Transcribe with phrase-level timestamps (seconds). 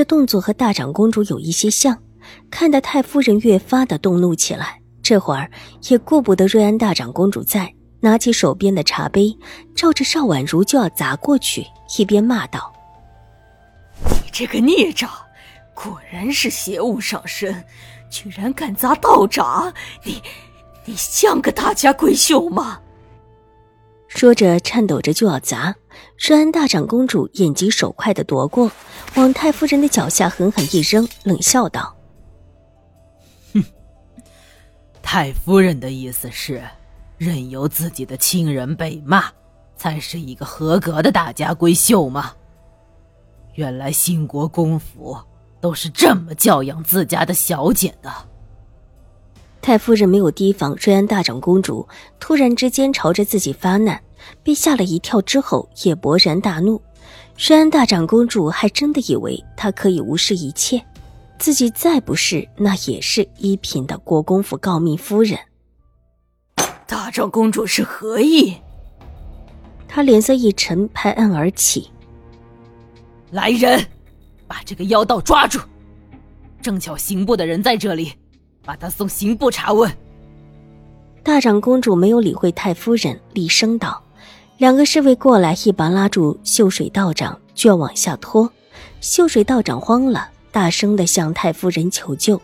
[0.00, 2.02] 这动作和大长公主有一些像，
[2.50, 4.80] 看得太夫人越发的动怒起来。
[5.02, 5.50] 这会儿
[5.90, 9.36] 也顾不得瑞安大长公主在，拿起手边的茶杯，
[9.74, 11.66] 照着邵婉如就要砸过去，
[11.98, 12.72] 一边骂道
[14.24, 15.10] ：“你这个孽障，
[15.74, 17.62] 果然是邪物上身，
[18.08, 19.70] 居然敢砸道长！
[20.02, 20.22] 你，
[20.86, 22.80] 你像个大家闺秀吗？”
[24.08, 25.74] 说着，颤抖着就要砸。
[26.18, 28.70] 瑞安大长公主眼疾手快的夺过，
[29.16, 31.96] 往太夫人的脚下狠狠一扔，冷笑道
[33.54, 33.62] ：“哼，
[35.02, 36.62] 太夫人的意思是，
[37.18, 39.24] 任由自己的亲人被骂，
[39.76, 42.32] 才是一个合格的大家闺秀吗？
[43.54, 45.18] 原来兴国公府
[45.60, 48.10] 都是这么教养自家的小姐的。”
[49.62, 51.86] 太夫人没有提防瑞安大长公主
[52.18, 54.02] 突然之间朝着自己发难，
[54.42, 56.80] 被吓了一跳，之后也勃然大怒。
[57.36, 60.84] 虽然大长公主还真的以为她可以无视一切，
[61.38, 65.38] 自己再不是，那也是一品的国公府诰命夫人。
[66.86, 68.56] 大长公主是何意？
[69.88, 71.90] 她脸色一沉，拍案而起
[73.32, 73.84] ：“来人，
[74.46, 75.60] 把这个妖道抓住！
[76.60, 78.12] 正巧刑部的人在这里。”
[78.62, 79.90] 把他送刑部查问。
[81.24, 84.00] 大长公主没有理会太夫人，厉声道
[84.60, 88.52] ：“两个侍卫过来，一把拉住秀水道长，就要往下拖。”
[89.00, 92.38] 秀水道长慌了，大声的向太夫人求救。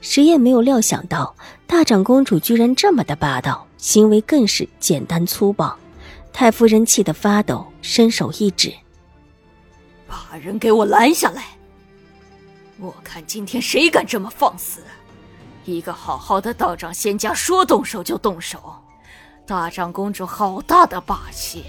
[0.00, 1.34] 谁也没有料想到，
[1.66, 5.76] 大长公主居然这么的霸道，行为更是简单粗暴。
[6.32, 8.72] 太夫人气得发抖，伸手一指
[10.08, 11.48] ：“把人给我拦下来！
[12.80, 14.80] 我看今天谁敢这么放肆！”
[15.66, 18.74] 一个好好的道长仙家，说动手就动手，
[19.48, 21.64] 大长公主好大的霸气！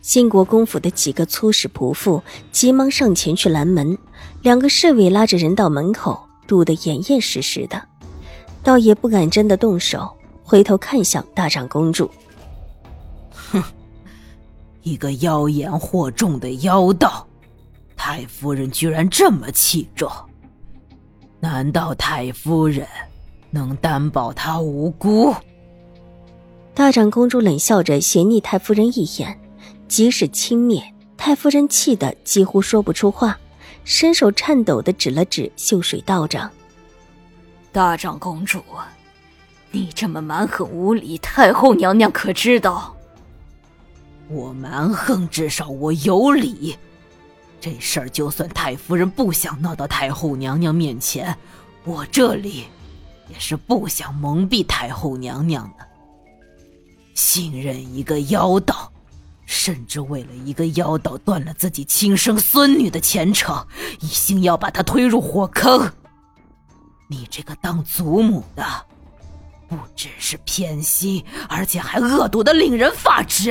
[0.00, 3.98] 兴国公府的几个粗使仆妇急忙上前去拦门，
[4.40, 7.82] 两个侍卫拉着人到门口，堵得严严实实的，
[8.62, 10.08] 倒也不敢真的动手，
[10.44, 12.08] 回头看向大长公主，
[13.32, 13.60] 哼，
[14.82, 17.26] 一个妖言惑众的妖道，
[17.96, 20.08] 太夫人居然这么器重！
[21.40, 22.86] 难道太夫人
[23.50, 25.34] 能担保他无辜？
[26.80, 29.38] 大长公主冷笑着斜睨太夫人一眼，
[29.86, 30.82] 即使轻蔑，
[31.14, 33.38] 太夫人气得几乎说不出话，
[33.84, 36.50] 伸手颤抖的指了指秀水道长
[37.70, 38.64] ：“大长公主，
[39.70, 42.96] 你这么蛮横无理，太后娘娘可知道？
[44.30, 46.78] 我蛮横，至少我有理。”
[47.60, 51.36] 这事儿就算太夫人不想闹到太后娘娘面前，
[51.84, 52.64] 我这里
[53.28, 55.89] 也是不想蒙蔽太后娘娘的。
[57.20, 58.90] 信任一个妖道，
[59.44, 63.62] 甚至为了一个妖道断了自己亲生孙女的前程，
[64.00, 65.92] 一心要把她推入火坑。
[67.10, 68.64] 你这个当祖母的，
[69.68, 73.50] 不只是偏心，而且还恶毒的令人发指。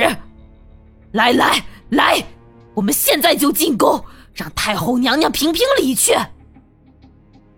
[1.12, 2.20] 来来来！
[2.74, 4.04] 我们现在就进宫，
[4.34, 6.12] 让太后娘娘评评理去。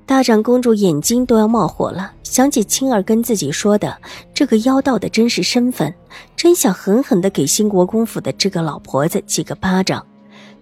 [0.05, 3.97] 大长公主眼睛都要冒火了，想起青儿跟自己说的
[4.35, 5.93] 这个妖道的真实身份，
[6.37, 10.05] 真想狠狠的给兴国公府的这个老婆子几个巴掌，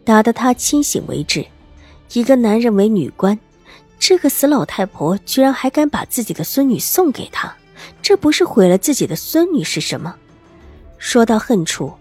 [0.05, 1.45] 打得她清醒为止。
[2.13, 3.39] 一个男人为女官，
[3.99, 7.53] 这个死老太婆居然还敢把自己的孙女送给他，
[8.01, 10.15] 这不是毁了自己的孙女是什么？
[10.99, 11.93] 说到恨处。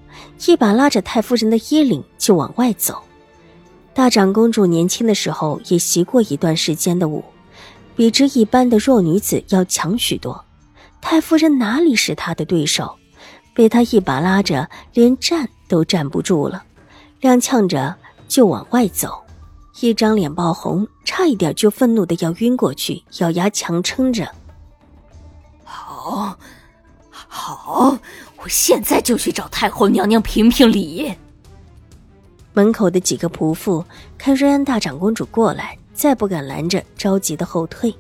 [0.46, 3.02] 一把拉着太夫人的衣领就往外走。
[4.00, 7.22] 大长公主年轻的时候也习过一段时间的武，
[7.98, 10.46] 比之一般的弱女子要强许多。
[11.02, 12.96] 太夫人哪里是她的对手？
[13.54, 16.64] 被她一把拉着，连站都站不住了，
[17.20, 17.94] 踉跄着
[18.30, 19.22] 就往外走，
[19.82, 24.32] 一张脸爆红，差一点就愤怒的要晕过去，咬牙强撑着。
[25.66, 26.38] 好，
[27.10, 27.98] 好。
[28.38, 31.14] 我现在就去找太后娘娘评评理。
[32.54, 33.84] 门口的几个仆妇
[34.18, 37.94] 看瑞安大长公主过来，再不敢拦着，着急的后退。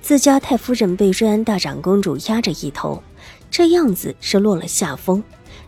[0.00, 3.02] 自家太夫人被瑞安大长公主压着一头，
[3.50, 5.22] 这样子是落了下风。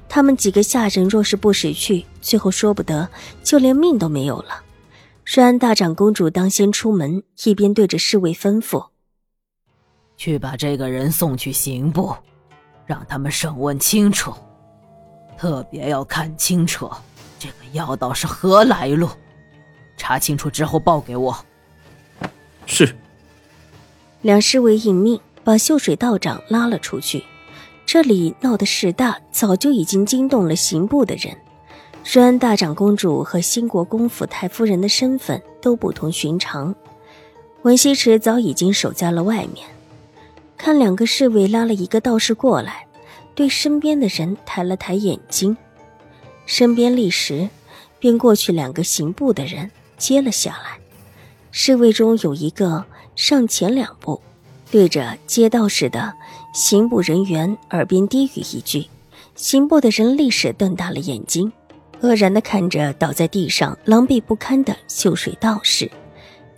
[0.09, 3.09] 他们几个下人若是不识趣，最后说不得
[3.43, 4.63] 就连命都没有了。
[5.25, 8.89] 瑞安大长公主当先出门，一边对着侍卫吩咐
[10.17, 12.13] ：“去把这个人送去刑部，
[12.87, 14.35] 让他们审问清楚，
[15.39, 16.91] 特别要看清楚
[17.41, 19.09] 这个妖道是何来路。
[19.97, 21.37] 查清楚之后报给我。”
[22.67, 22.95] 是。
[24.21, 27.25] 两侍卫应命，把秀水道长拉了出去。
[27.87, 31.35] 这里闹的事大，早就已经惊动了刑部的人。
[32.05, 36.75] 瑞安大长公主和新国公府太夫人的身份都不同寻常，
[37.63, 39.67] 文西池早已经守在了外面。
[40.57, 42.87] 看两个侍卫拉了一个道士过来，
[43.35, 45.57] 对身边的人抬了抬眼睛，
[46.47, 47.49] 身边立时
[47.99, 50.79] 便过去两个刑部的人接了下来。
[51.53, 52.85] 侍卫中有一个
[53.17, 54.21] 上前两步，
[54.71, 56.15] 对着接道士的
[56.55, 58.87] 刑部人员耳边低语一句，
[59.35, 61.53] 刑部的人立时瞪大了眼睛。
[62.03, 65.91] 愕然地看着倒在地上狼狈不堪的秀水道士，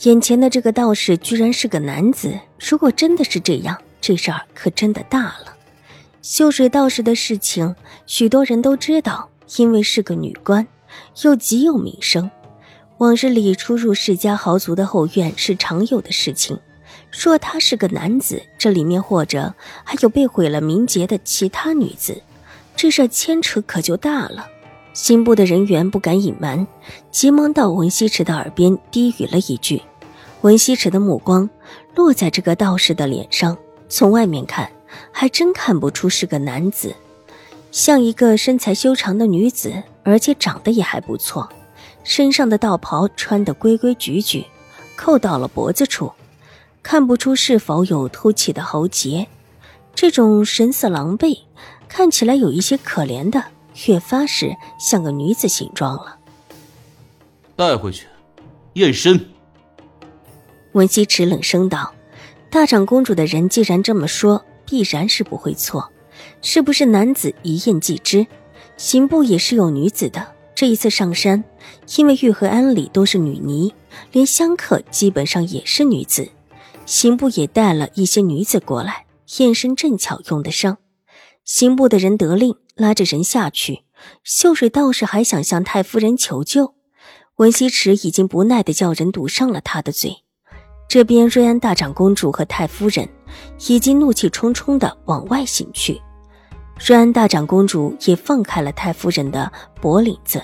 [0.02, 2.38] 眼前的这个道士居然是个男子。
[2.60, 5.56] 如果真的是这样，这事儿可真的大了。
[6.22, 7.74] 秀水道士的事情，
[8.06, 10.66] 许多人都知道，因为是个女官，
[11.22, 12.30] 又极有名声。
[12.98, 16.58] 往日里出入世家豪族的后院是常有的事情。
[17.10, 19.54] 若他是个男子，这里面或者
[19.84, 22.22] 还有被毁了名节的其他女子，
[22.74, 24.46] 这事牵扯可就大了。
[24.94, 26.66] 刑部的人员不敢隐瞒，
[27.10, 29.82] 急忙到文西池的耳边低语了一句。
[30.42, 31.48] 文西池的目光
[31.94, 33.56] 落在这个道士的脸上，
[33.88, 34.70] 从外面看，
[35.10, 36.94] 还真看不出是个男子，
[37.72, 41.48] 像一个身材修长的女子，而且长得也还不错。
[42.04, 44.44] 身上的道袍穿得规规矩矩，
[44.94, 46.12] 扣到了脖子处，
[46.82, 49.26] 看不出是否有凸起的喉结。
[49.94, 51.40] 这种神色狼狈，
[51.88, 53.42] 看起来有一些可怜的。
[53.86, 56.18] 越发是像个女子形状了。
[57.56, 58.06] 带回去，
[58.74, 59.18] 验身。
[60.72, 61.94] 文西池冷声道
[62.50, 65.90] ：“大长公主的人既然这么说，必然是不会错。
[66.42, 68.26] 是不是男子一验即知？
[68.76, 70.34] 刑部也是有女子的。
[70.54, 71.42] 这一次上山，
[71.96, 73.72] 因为玉和庵里都是女尼，
[74.12, 76.28] 连香客基本上也是女子。
[76.84, 79.06] 刑部也带了一些女子过来
[79.38, 80.76] 验身，正巧用得上。
[81.44, 83.84] 刑部的人得令。”拉着人下去，
[84.24, 86.74] 秀水道士还想向太夫人求救，
[87.36, 90.16] 文西池已经不耐的叫人堵上了他的嘴。
[90.88, 93.06] 这边瑞安大长公主和太夫人
[93.68, 96.00] 已经怒气冲冲的往外行去，
[96.78, 100.42] 瑞安大长公主也放开了太夫人的脖领子，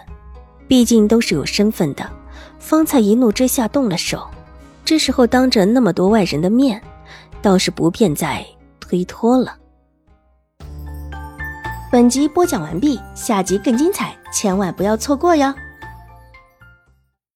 [0.69, 2.09] 毕竟都是有身份的，
[2.59, 4.27] 方才一怒之下动了手，
[4.85, 6.81] 这时候当着那么多外人的面，
[7.43, 8.47] 倒是不便再
[8.79, 9.57] 推脱了。
[11.91, 15.53] 本集播讲完毕，下集更精彩，千万不要错过哟！